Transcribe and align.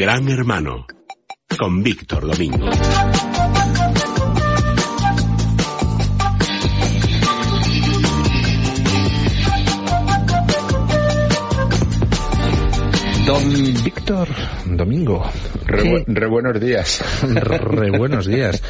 Gran 0.00 0.28
Hermano 0.28 0.86
con 1.58 1.82
Víctor 1.82 2.26
Domingo. 2.26 2.70
Don 13.30 13.48
Víctor 13.84 14.26
Domingo. 14.66 15.22
Re, 15.64 16.04
re, 16.04 16.26
buenos 16.26 16.60
días. 16.60 17.00
Re 17.22 17.96
buenos 17.96 18.26
días. 18.26 18.60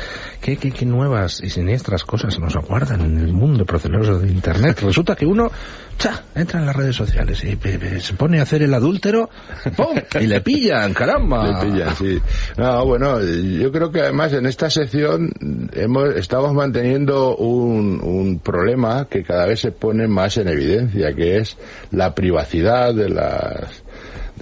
¿Qué, 0.43 0.59
qué, 0.59 0.71
qué, 0.71 0.85
nuevas 0.85 1.41
y 1.43 1.49
siniestras 1.49 2.05
cosas 2.05 2.39
nos 2.39 2.57
aguardan 2.57 3.01
en 3.01 3.17
el 3.17 3.33
mundo 3.33 3.65
proceloso 3.65 4.19
de 4.19 4.29
Internet? 4.29 4.81
Resulta 4.83 5.17
que 5.17 5.25
uno 5.25 5.51
cha, 5.97 6.25
entra 6.35 6.61
en 6.61 6.67
las 6.67 6.77
redes 6.77 6.95
sociales 6.95 7.43
y 7.43 7.59
se 8.01 8.12
pone 8.15 8.39
a 8.39 8.43
hacer 8.43 8.62
el 8.62 8.75
adúltero 8.75 9.31
¡pum! 9.77 9.97
y 10.20 10.27
le 10.27 10.43
pillan, 10.43 10.92
caramba. 10.92 11.62
Le 11.62 11.70
pillan, 11.70 11.97
sí. 11.97 12.20
No, 12.59 12.84
bueno, 12.84 13.19
yo 13.23 13.73
creo 13.73 13.91
que 13.91 14.01
además 14.01 14.34
en 14.34 14.45
esta 14.45 14.69
sección 14.69 15.31
hemos, 15.73 16.17
estamos 16.17 16.53
manteniendo 16.53 17.34
un, 17.34 17.98
un 18.03 18.41
problema 18.41 19.06
que 19.09 19.23
cada 19.23 19.47
vez 19.47 19.61
se 19.61 19.73
pone 19.73 20.06
más 20.06 20.37
en 20.37 20.48
evidencia, 20.48 21.15
que 21.15 21.39
es 21.39 21.56
la 21.92 22.15
privacidad 22.15 22.95
de 22.95 23.09
las 23.09 23.84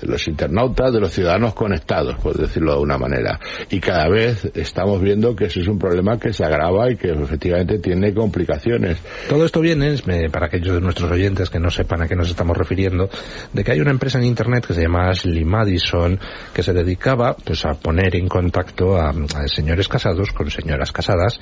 de 0.00 0.08
los 0.08 0.26
internautas, 0.28 0.92
de 0.92 1.00
los 1.00 1.12
ciudadanos 1.12 1.54
conectados, 1.54 2.16
por 2.16 2.36
decirlo 2.36 2.74
de 2.74 2.80
una 2.80 2.98
manera. 2.98 3.38
Y 3.70 3.80
cada 3.80 4.08
vez 4.08 4.50
estamos 4.54 5.00
viendo 5.00 5.34
que 5.34 5.46
ese 5.46 5.60
es 5.60 5.68
un 5.68 5.78
problema 5.78 6.18
que 6.18 6.32
se 6.32 6.44
agrava 6.44 6.90
y 6.90 6.96
que 6.96 7.10
efectivamente 7.10 7.78
tiene 7.78 8.14
complicaciones. 8.14 8.98
Todo 9.28 9.44
esto 9.44 9.60
viene, 9.60 9.96
para 10.30 10.46
aquellos 10.46 10.74
de 10.74 10.80
nuestros 10.80 11.10
oyentes 11.10 11.50
que 11.50 11.58
no 11.58 11.70
sepan 11.70 12.02
a 12.02 12.08
qué 12.08 12.16
nos 12.16 12.28
estamos 12.28 12.56
refiriendo, 12.56 13.08
de 13.52 13.64
que 13.64 13.72
hay 13.72 13.80
una 13.80 13.90
empresa 13.90 14.18
en 14.18 14.24
Internet 14.24 14.66
que 14.66 14.74
se 14.74 14.82
llama 14.82 15.08
Ashley 15.08 15.44
Madison 15.44 16.18
que 16.52 16.62
se 16.62 16.72
dedicaba 16.72 17.36
pues 17.44 17.64
a 17.64 17.74
poner 17.74 18.16
en 18.16 18.28
contacto 18.28 18.96
a, 18.96 19.10
a 19.10 19.48
señores 19.48 19.88
casados 19.88 20.30
con 20.32 20.50
señoras 20.50 20.92
casadas, 20.92 21.40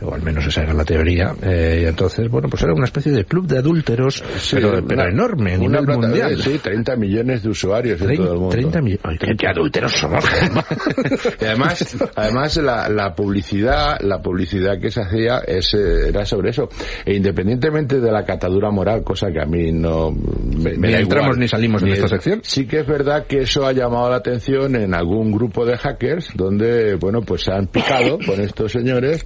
o 0.00 0.14
al 0.14 0.22
menos 0.22 0.46
esa 0.46 0.62
era 0.62 0.74
la 0.74 0.84
teoría, 0.84 1.34
eh, 1.42 1.80
y 1.82 1.86
entonces, 1.86 2.28
bueno, 2.28 2.48
pues 2.48 2.62
era 2.62 2.72
una 2.72 2.84
especie 2.84 3.12
de 3.12 3.24
club 3.24 3.46
de 3.46 3.58
adúlteros, 3.58 4.22
sí, 4.38 4.56
pero, 4.56 4.70
una, 4.70 4.82
pero, 4.86 5.08
enorme, 5.08 5.54
a 5.54 5.58
nivel 5.58 5.86
mundial. 5.86 6.40
Sí, 6.40 6.58
30 6.58 6.96
millones 6.96 7.42
de 7.42 7.50
usuarios 7.50 7.89
30, 7.96 8.12
en 8.12 8.16
todo 8.16 8.32
el 8.32 8.40
mundo. 8.40 8.56
30 8.56 8.82
millones. 8.82 9.20
¿Qué, 9.38 9.46
adúlteros 9.46 9.92
somos? 9.92 10.24
y 11.40 11.44
además, 11.44 11.96
además 12.14 12.56
la, 12.58 12.88
la, 12.88 13.14
publicidad, 13.14 14.00
la 14.00 14.20
publicidad 14.20 14.80
que 14.80 14.90
se 14.90 15.02
hacía 15.02 15.38
es, 15.46 15.74
era 15.74 16.24
sobre 16.24 16.50
eso. 16.50 16.68
E 17.04 17.14
independientemente 17.14 18.00
de 18.00 18.10
la 18.10 18.24
catadura 18.24 18.70
moral, 18.70 19.02
cosa 19.04 19.30
que 19.30 19.40
a 19.40 19.46
mí 19.46 19.72
no 19.72 20.10
me, 20.10 20.76
me 20.76 20.88
ni 20.88 20.92
da 20.92 21.00
entramos 21.00 21.28
igual, 21.28 21.40
ni 21.40 21.48
salimos 21.48 21.82
ni 21.82 21.90
de 21.90 21.96
esta 21.96 22.08
sección. 22.08 22.40
Sí 22.42 22.66
que 22.66 22.80
es 22.80 22.86
verdad 22.86 23.26
que 23.26 23.40
eso 23.40 23.66
ha 23.66 23.72
llamado 23.72 24.10
la 24.10 24.16
atención 24.16 24.76
en 24.76 24.94
algún 24.94 25.32
grupo 25.32 25.64
de 25.64 25.76
hackers 25.76 26.32
donde, 26.34 26.94
bueno, 26.94 27.22
pues 27.22 27.42
se 27.42 27.52
han 27.52 27.66
picado 27.66 28.18
con 28.26 28.40
estos 28.40 28.72
señores 28.72 29.24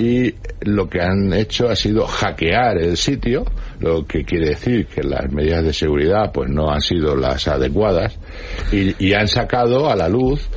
y 0.00 0.34
lo 0.62 0.88
que 0.88 1.02
han 1.02 1.30
hecho 1.34 1.68
ha 1.68 1.76
sido 1.76 2.06
hackear 2.06 2.78
el 2.78 2.96
sitio, 2.96 3.44
lo 3.80 4.06
que 4.06 4.24
quiere 4.24 4.50
decir 4.50 4.86
que 4.86 5.02
las 5.02 5.30
medidas 5.30 5.62
de 5.62 5.74
seguridad 5.74 6.32
pues 6.32 6.48
no 6.48 6.70
han 6.70 6.80
sido 6.80 7.14
las 7.14 7.46
adecuadas 7.48 8.18
y, 8.72 8.94
y 9.04 9.12
han 9.12 9.28
sacado 9.28 9.90
a 9.90 9.96
la 9.96 10.08
luz 10.08 10.48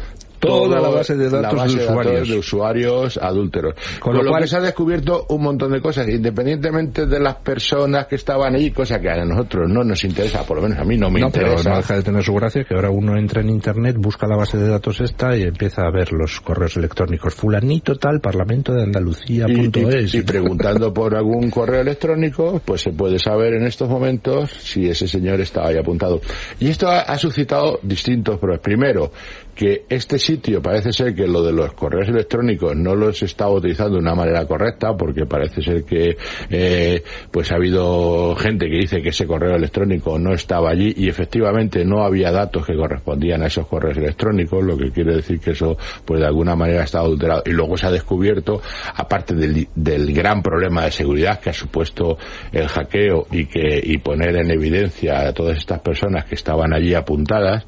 toda 0.47 0.79
la 0.81 0.89
base 0.89 1.15
de 1.15 1.29
datos, 1.29 1.55
base 1.59 1.77
de, 1.77 1.83
usuarios. 1.85 2.13
datos 2.13 2.29
de 2.29 2.37
usuarios 2.37 3.17
adúlteros. 3.17 3.73
Con 3.99 4.11
Con, 4.13 4.15
lo 4.17 4.23
lo, 4.23 4.29
cual- 4.31 4.41
que 4.43 4.47
se 4.47 4.57
ha 4.57 4.61
descubierto 4.61 5.25
un 5.29 5.41
montón 5.43 5.71
de 5.71 5.81
cosas, 5.81 6.07
independientemente 6.09 7.05
de 7.05 7.19
las 7.19 7.35
personas 7.35 8.07
que 8.07 8.15
estaban 8.15 8.55
ahí, 8.55 8.71
cosa 8.71 8.99
que 8.99 9.09
a 9.09 9.23
nosotros 9.25 9.69
no 9.69 9.83
nos 9.83 10.03
interesa, 10.03 10.43
por 10.45 10.57
lo 10.57 10.63
menos 10.63 10.79
a 10.79 10.83
mí 10.83 10.97
no 10.97 11.09
me 11.09 11.19
no, 11.21 11.29
pero 11.29 11.47
interesa. 11.47 11.69
no 11.71 11.77
deja 11.77 11.95
de 11.95 12.03
tener 12.03 12.23
su 12.23 12.33
gracia 12.33 12.63
que 12.63 12.75
ahora 12.75 12.89
uno 12.89 13.17
entra 13.17 13.41
en 13.41 13.49
internet, 13.49 13.95
busca 13.99 14.27
la 14.27 14.35
base 14.35 14.57
de 14.57 14.67
datos 14.67 14.99
esta 15.01 15.35
y 15.37 15.43
empieza 15.43 15.83
a 15.83 15.91
ver 15.91 16.11
los 16.13 16.41
correos 16.41 16.75
electrónicos. 16.77 17.33
Fulanito 17.33 17.95
tal, 17.95 18.19
parlamento 18.21 18.73
de 18.73 18.83
Andalucía 18.83 19.45
y, 19.47 19.55
punto 19.55 19.79
y- 19.79 19.95
es. 19.95 20.13
y 20.15 20.21
preguntando 20.21 20.93
por 20.93 21.15
algún 21.15 21.49
correo 21.49 21.81
electrónico, 21.81 22.61
pues 22.65 22.81
se 22.81 22.91
puede 22.91 23.19
saber 23.19 23.53
en 23.53 23.65
estos 23.65 23.89
momentos 23.89 24.51
si 24.51 24.87
ese 24.89 25.07
señor 25.07 25.39
estaba 25.41 25.69
ahí 25.69 25.77
apuntado. 25.77 26.21
Y 26.59 26.67
esto 26.69 26.87
ha, 26.87 27.01
ha 27.01 27.17
suscitado 27.17 27.79
distintos 27.83 28.39
problemas. 28.39 28.63
Primero, 28.63 29.11
que 29.55 29.85
este 29.89 30.17
sitio 30.17 30.32
parece 30.61 30.91
ser 30.91 31.15
que 31.15 31.27
lo 31.27 31.43
de 31.43 31.51
los 31.51 31.73
correos 31.73 32.07
electrónicos 32.09 32.75
no 32.75 32.95
los 32.95 33.21
estaba 33.23 33.51
utilizando 33.51 33.95
de 33.95 33.99
una 33.99 34.15
manera 34.15 34.45
correcta, 34.45 34.95
porque 34.95 35.25
parece 35.25 35.61
ser 35.61 35.83
que 35.83 36.17
eh, 36.49 37.03
pues 37.31 37.51
ha 37.51 37.55
habido 37.55 38.35
gente 38.35 38.67
que 38.67 38.77
dice 38.77 39.01
que 39.01 39.09
ese 39.09 39.25
correo 39.25 39.55
electrónico 39.55 40.17
no 40.19 40.33
estaba 40.33 40.69
allí 40.69 40.93
y 40.95 41.09
efectivamente 41.09 41.85
no 41.85 42.03
había 42.03 42.31
datos 42.31 42.65
que 42.65 42.75
correspondían 42.75 43.43
a 43.43 43.47
esos 43.47 43.67
correos 43.67 43.97
electrónicos, 43.97 44.63
lo 44.63 44.77
que 44.77 44.91
quiere 44.91 45.15
decir 45.15 45.39
que 45.39 45.51
eso 45.51 45.77
pues 46.05 46.19
de 46.19 46.27
alguna 46.27 46.55
manera 46.55 46.83
estaba 46.83 47.05
adulterado. 47.05 47.43
Y 47.45 47.51
luego 47.51 47.77
se 47.77 47.87
ha 47.87 47.91
descubierto, 47.91 48.61
aparte 48.95 49.35
del, 49.35 49.67
del 49.75 50.13
gran 50.13 50.41
problema 50.41 50.85
de 50.85 50.91
seguridad 50.91 51.39
que 51.39 51.49
ha 51.49 51.53
supuesto 51.53 52.17
el 52.51 52.67
hackeo 52.67 53.27
y 53.31 53.45
que 53.45 53.81
y 53.83 53.97
poner 53.97 54.35
en 54.37 54.51
evidencia 54.51 55.27
a 55.27 55.33
todas 55.33 55.57
estas 55.57 55.79
personas 55.79 56.25
que 56.25 56.35
estaban 56.35 56.73
allí 56.73 56.93
apuntadas, 56.93 57.65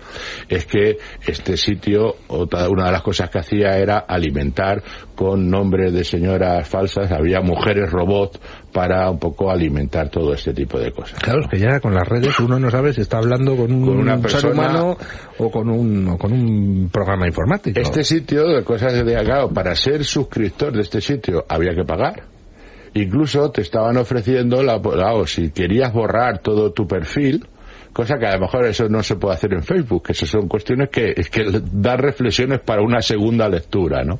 es 0.50 0.66
que 0.66 0.98
este 1.26 1.58
sitio, 1.58 2.16
una 2.70 2.86
de 2.86 2.92
las 2.92 3.02
cosas 3.02 3.30
que 3.30 3.40
hacía 3.40 3.78
era 3.78 3.98
alimentar 4.00 4.82
con 5.16 5.50
nombres 5.50 5.94
de 5.94 6.04
señoras 6.04 6.68
falsas, 6.68 7.12
había 7.12 7.42
mujeres 7.42 7.92
robot 7.92 8.40
para 8.72 9.10
un 9.10 9.20
poco 9.20 9.50
alimentar 9.52 10.10
todo 10.10 10.34
este 10.34 10.54
tipo 10.54 10.78
de 10.80 10.92
cosas. 10.92 11.20
Claro, 11.20 11.42
es 11.42 11.48
que 11.48 11.60
ya 11.60 11.80
con 11.80 11.94
las 11.94 12.08
redes 12.08 12.38
uno 12.40 12.60
no 12.60 12.70
sabe 12.70 12.94
si 12.94 13.02
está 13.02 13.18
hablando 13.18 13.56
con 13.56 13.72
un 13.72 13.86
Con 13.86 13.98
una 14.00 14.14
ser 14.14 14.22
persona- 14.22 14.54
humano 14.54 14.98
o 15.38 15.52
con 15.52 15.70
un, 15.70 16.08
o 16.10 16.18
con 16.18 16.34
un 16.34 16.90
programa 16.92 17.28
informático. 17.28 17.80
Este 17.80 18.04
sitio, 18.04 18.48
de 18.48 18.64
cosas 18.64 18.94
de 18.94 19.16
claro, 19.24 19.50
para 19.50 19.76
ser 19.76 20.04
suscriptor 20.04 20.74
de 20.74 20.82
este 20.82 21.02
sitio 21.02 21.46
había 21.48 21.74
que 21.74 21.84
pagar. 21.86 22.24
Incluso 22.94 23.52
te 23.52 23.62
estaban 23.62 23.98
ofreciendo, 23.98 24.64
la, 24.64 24.82
claro, 24.82 25.28
si 25.28 25.52
querías 25.52 25.92
borrar 25.92 26.40
todo 26.40 26.72
tu 26.72 26.88
perfil, 26.88 27.46
cosa 27.96 28.18
que 28.20 28.26
a 28.26 28.34
lo 28.34 28.42
mejor 28.42 28.66
eso 28.66 28.90
no 28.90 29.02
se 29.02 29.16
puede 29.16 29.36
hacer 29.36 29.54
en 29.54 29.64
Facebook, 29.64 30.08
que 30.08 30.12
eso 30.12 30.26
son 30.26 30.50
cuestiones 30.50 30.90
que, 30.90 31.14
que 31.14 31.62
dar 31.72 32.02
reflexiones 32.02 32.60
para 32.60 32.82
una 32.82 33.02
segunda 33.02 33.48
lectura, 33.48 34.04
¿no? 34.04 34.20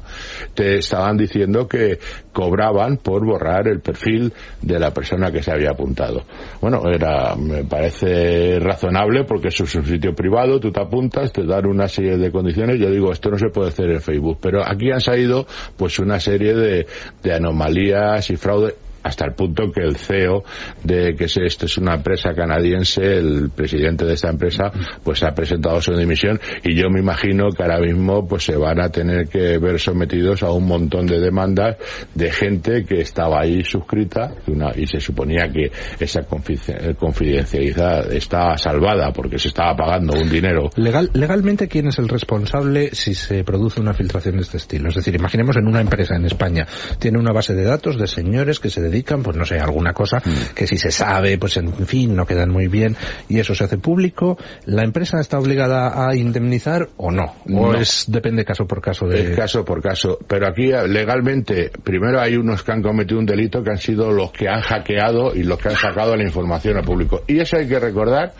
Te 0.54 0.78
estaban 0.78 1.18
diciendo 1.18 1.68
que 1.68 2.00
cobraban 2.32 2.96
por 2.96 3.26
borrar 3.26 3.68
el 3.68 3.82
perfil 3.82 4.32
de 4.62 4.80
la 4.80 4.94
persona 4.94 5.30
que 5.30 5.44
se 5.44 5.52
había 5.52 5.72
apuntado. 5.72 6.24
Bueno, 6.62 6.84
era, 6.90 7.36
me 7.36 7.66
parece 7.66 8.60
razonable 8.62 9.26
porque 9.26 9.50
eso 9.50 9.66
es 9.66 9.76
un 9.76 9.86
sitio 9.86 10.16
privado, 10.16 10.58
tú 10.62 10.72
te 10.72 10.80
apuntas, 10.80 11.34
te 11.34 11.44
dan 11.44 11.66
una 11.66 11.90
serie 11.90 12.16
de 12.16 12.32
condiciones, 12.32 12.80
yo 12.80 12.90
digo, 12.90 13.12
esto 13.12 13.30
no 13.30 13.38
se 13.38 13.50
puede 13.50 13.72
hacer 13.72 13.90
en 13.90 14.00
Facebook, 14.00 14.38
pero 14.42 14.66
aquí 14.66 14.90
han 14.90 15.02
salido 15.02 15.46
pues 15.76 16.00
una 16.00 16.22
serie 16.22 16.56
de, 16.56 16.88
de 17.22 17.34
anomalías 17.34 18.30
y 18.30 18.38
fraude 18.38 18.85
hasta 19.06 19.24
el 19.26 19.34
punto 19.34 19.72
que 19.72 19.82
el 19.82 19.96
CEO 19.98 20.44
de 20.84 21.16
que 21.16 21.28
se- 21.28 21.46
esto 21.46 21.68
es 21.68 21.78
una 21.78 21.94
empresa 21.96 22.34
canadiense, 22.34 23.02
el 23.18 23.52
presidente 23.56 24.04
de 24.04 24.14
esta 24.16 24.30
empresa, 24.30 24.72
pues 25.04 25.22
ha 25.24 25.32
presentado 25.36 25.80
su 25.80 25.94
dimisión 25.96 26.40
y 26.64 26.76
yo 26.76 26.90
me 26.90 27.00
imagino 27.00 27.50
que 27.56 27.62
ahora 27.62 27.80
mismo 27.80 28.28
pues 28.28 28.44
se 28.46 28.58
van 28.58 28.80
a 28.82 28.90
tener 28.90 29.28
que 29.28 29.60
ver 29.60 29.80
sometidos 29.80 30.42
a 30.42 30.50
un 30.52 30.66
montón 30.66 31.06
de 31.06 31.20
demandas 31.20 31.78
de 32.16 32.32
gente 32.32 32.84
que 32.84 33.02
estaba 33.02 33.42
ahí 33.42 33.64
suscrita 33.64 34.34
y, 34.76 34.88
se 34.88 35.00
suponía 35.00 35.48
que 35.50 35.72
esa 36.00 36.22
confi- 36.28 36.96
confidencialidad 36.98 38.12
estaba 38.12 38.58
salvada 38.58 39.12
porque 39.12 39.38
se 39.38 39.50
estaba 39.50 39.76
pagando 39.76 40.14
un 40.20 40.30
dinero 40.30 40.70
Legal, 40.76 41.10
legalmente, 41.14 41.68
¿quién 41.68 41.88
es 41.88 42.00
el 42.00 42.08
responsable 42.08 42.90
si 42.94 43.14
se 43.14 43.44
produce 43.44 43.80
una 43.82 43.94
filtración 43.94 44.36
de 44.38 44.42
este 44.42 44.58
estilo? 44.58 44.90
Es 44.90 44.96
decir, 44.96 45.14
imaginemos 45.16 45.56
en 45.58 45.68
una 45.68 45.82
empresa 45.82 46.16
en 46.16 46.26
España, 46.26 46.66
tiene 47.00 47.20
una 47.20 47.32
base 47.32 47.54
de 47.54 47.64
datos 47.64 47.98
de 48.00 48.08
señores 48.08 48.60
que 48.60 48.70
se 48.70 48.82
pues 49.04 49.36
no 49.36 49.46
sé, 49.46 49.60
alguna 49.60 49.94
cosa 49.94 50.22
que 50.54 50.68
si 50.68 50.78
se 50.78 50.92
sabe, 50.92 51.38
pues 51.38 51.58
en 51.58 51.74
fin, 51.86 52.16
no 52.16 52.26
quedan 52.26 52.52
muy 52.52 52.68
bien 52.68 52.96
y 53.30 53.40
eso 53.40 53.56
se 53.56 53.64
hace 53.64 53.78
público. 53.78 54.38
¿La 54.66 54.84
empresa 54.84 55.20
está 55.20 55.40
obligada 55.40 56.08
a 56.08 56.16
indemnizar 56.16 56.90
o 56.98 57.12
no? 57.12 57.36
¿O 57.54 57.72
No. 57.72 57.74
es, 57.76 58.06
depende 58.08 58.46
caso 58.46 58.66
por 58.66 58.82
caso 58.82 59.08
de... 59.08 59.32
Es 59.32 59.36
caso 59.36 59.66
por 59.66 59.82
caso. 59.82 60.20
Pero 60.28 60.48
aquí 60.48 60.72
eh, 60.72 60.88
legalmente, 60.88 61.72
primero 61.84 62.20
hay 62.22 62.36
unos 62.36 62.64
que 62.64 62.72
han 62.72 62.82
cometido 62.82 63.20
un 63.20 63.26
delito 63.26 63.64
que 63.64 63.72
han 63.72 63.78
sido 63.78 64.12
los 64.12 64.32
que 64.32 64.48
han 64.48 64.62
hackeado 64.62 65.36
y 65.36 65.44
los 65.44 65.60
que 65.60 65.70
han 65.70 65.76
sacado 65.76 66.16
la 66.16 66.24
información 66.24 66.78
al 66.78 66.84
público. 66.84 67.24
Y 67.28 67.40
eso 67.40 67.58
hay 67.58 67.68
que 67.68 67.80
recordar 67.80 68.34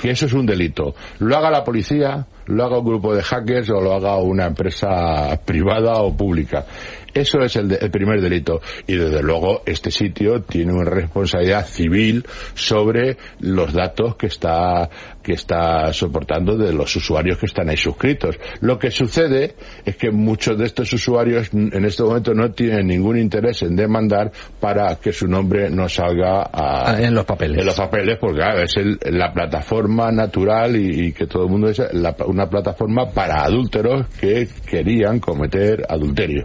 que 0.00 0.10
eso 0.10 0.26
es 0.26 0.32
un 0.32 0.46
delito. 0.46 0.94
Lo 1.18 1.36
haga 1.36 1.50
la 1.50 1.64
policía, 1.64 2.26
lo 2.46 2.64
haga 2.64 2.78
un 2.78 2.84
grupo 2.84 3.14
de 3.14 3.22
hackers 3.22 3.70
o 3.70 3.80
lo 3.80 3.94
haga 3.94 4.16
una 4.16 4.46
empresa 4.46 5.38
privada 5.44 6.02
o 6.02 6.16
pública. 6.16 6.64
Eso 7.14 7.40
es 7.40 7.56
el, 7.56 7.72
el, 7.80 7.90
primer 7.90 8.20
delito. 8.20 8.60
Y 8.86 8.96
desde 8.96 9.22
luego 9.22 9.62
este 9.66 9.90
sitio 9.90 10.42
tiene 10.42 10.72
una 10.72 10.90
responsabilidad 10.90 11.66
civil 11.66 12.24
sobre 12.54 13.16
los 13.40 13.72
datos 13.72 14.16
que 14.16 14.26
está, 14.26 14.88
que 15.22 15.32
está 15.32 15.92
soportando 15.92 16.56
de 16.56 16.72
los 16.72 16.94
usuarios 16.96 17.38
que 17.38 17.46
están 17.46 17.68
ahí 17.68 17.76
suscritos. 17.76 18.38
Lo 18.60 18.78
que 18.78 18.90
sucede 18.90 19.54
es 19.84 19.96
que 19.96 20.10
muchos 20.10 20.58
de 20.58 20.66
estos 20.66 20.92
usuarios 20.92 21.50
en 21.52 21.84
este 21.84 22.02
momento 22.02 22.34
no 22.34 22.50
tienen 22.52 22.86
ningún 22.86 23.18
interés 23.18 23.62
en 23.62 23.76
demandar 23.76 24.32
para 24.60 24.96
que 24.96 25.12
su 25.12 25.26
nombre 25.26 25.70
no 25.70 25.88
salga 25.88 26.42
a, 26.42 26.82
Ah, 26.84 26.96
en 27.00 27.14
los 27.14 27.24
papeles. 27.24 27.58
En 27.58 27.66
los 27.66 27.76
papeles, 27.76 28.18
porque 28.18 28.38
claro, 28.38 28.62
es 28.62 28.76
el, 28.76 28.98
la 29.10 29.32
plataforma 29.32 30.10
natural 30.10 30.76
y, 30.76 31.06
y, 31.06 31.12
que 31.12 31.26
todo 31.26 31.44
el 31.44 31.50
mundo 31.50 31.68
es 31.68 31.82
la, 31.92 32.14
una 32.26 32.48
plataforma 32.48 33.10
para 33.10 33.44
adúlteros 33.44 34.06
que 34.20 34.48
querían 34.66 35.20
cometer 35.20 35.84
adulterio. 35.88 36.44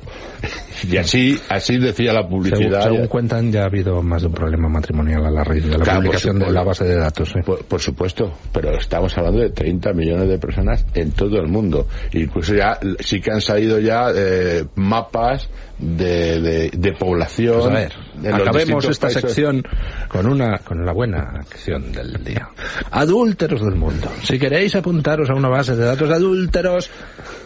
Y 0.89 0.98
así, 0.98 1.39
así 1.50 1.77
decía 1.77 2.13
la 2.13 2.27
publicidad. 2.27 2.81
Según, 2.83 2.95
según, 2.95 3.07
cuentan, 3.07 3.51
ya 3.51 3.63
ha 3.63 3.65
habido 3.65 4.01
más 4.01 4.21
de 4.21 4.27
un 4.27 4.33
problema 4.33 4.69
matrimonial 4.69 5.25
a 5.25 5.31
la 5.31 5.44
raíz 5.44 5.65
de 5.65 5.77
la 5.77 5.83
claro, 5.83 6.00
publicación 6.00 6.39
de 6.39 6.51
la 6.51 6.63
base 6.63 6.86
de 6.86 6.95
datos. 6.95 7.36
¿eh? 7.36 7.42
Por, 7.45 7.65
por, 7.65 7.81
supuesto, 7.81 8.33
pero 8.51 8.77
estamos 8.77 9.18
hablando 9.18 9.42
de 9.42 9.50
30 9.50 9.94
millones 9.94 10.30
de 10.30 10.38
personas 10.38 10.86
en 10.94 11.12
todo 11.12 11.38
el 11.39 11.48
mundo. 11.48 11.88
Incluso 12.13 12.56
ya 12.56 12.80
sí 13.00 13.21
que 13.21 13.31
han 13.31 13.42
salido 13.42 13.80
ya 13.80 14.07
eh, 14.15 14.65
mapas 14.75 15.50
de, 15.77 16.42
de, 16.42 16.69
de, 16.69 16.92
población. 16.94 17.62
Pues 17.62 17.65
a 17.65 17.74
ver, 17.74 17.94
acabemos 18.25 18.86
esta 18.86 19.08
países. 19.08 19.22
sección 19.22 19.64
con 20.08 20.28
una 20.28 20.60
con 20.60 20.86
la 20.86 20.94
buena 20.94 21.19
acción 21.40 21.92
del 21.92 22.24
día. 22.24 22.50
Adúlteros 22.92 23.62
del 23.62 23.75
mundo. 23.75 24.10
Si 24.24 24.40
queréis 24.40 24.75
apuntaros 24.75 25.30
a 25.30 25.34
una 25.34 25.50
base 25.50 25.75
de 25.75 25.86
datos 25.86 26.10
de 26.10 26.16
adúlteros, 26.16 26.90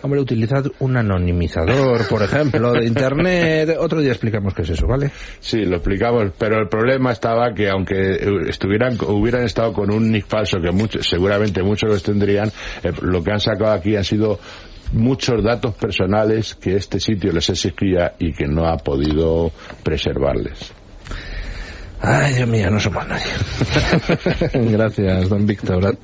hombre, 0.01 0.19
utilizad 0.19 0.65
un 0.79 0.97
anonimizador, 0.97 2.07
por 2.07 2.23
ejemplo, 2.23 2.71
de 2.73 2.85
internet. 2.85 3.75
Otro 3.79 4.01
día 4.01 4.11
explicamos 4.11 4.53
qué 4.53 4.63
es 4.63 4.69
eso, 4.69 4.87
¿vale? 4.87 5.11
Sí, 5.39 5.65
lo 5.65 5.77
explicamos, 5.77 6.31
pero 6.37 6.59
el 6.59 6.67
problema 6.67 7.11
estaba 7.11 7.53
que 7.53 7.69
aunque 7.69 8.19
estuvieran 8.47 8.97
hubieran 9.07 9.43
estado 9.43 9.73
con 9.73 9.91
un 9.91 10.11
nick 10.11 10.25
falso 10.27 10.57
que 10.61 10.71
muchos, 10.71 11.07
seguramente 11.07 11.63
muchos 11.63 11.89
los 11.89 12.03
tendrían, 12.03 12.49
eh, 12.83 12.91
lo 13.01 13.23
que 13.23 13.31
han 13.31 13.39
sacado 13.39 13.71
aquí 13.71 13.95
han 13.95 14.03
sido 14.03 14.39
muchos 14.93 15.43
datos 15.43 15.75
personales 15.75 16.55
que 16.55 16.75
este 16.75 16.99
sitio 16.99 17.31
les 17.31 17.49
exigía 17.49 18.13
y 18.19 18.33
que 18.33 18.47
no 18.47 18.67
ha 18.67 18.77
podido 18.77 19.51
preservarles. 19.83 20.73
Ay, 22.03 22.33
Dios 22.33 22.49
mío, 22.49 22.71
no 22.71 22.79
somos 22.79 23.07
nadie. 23.07 23.25
Gracias, 24.71 25.29
don 25.29 25.45
Víctor. 25.45 25.97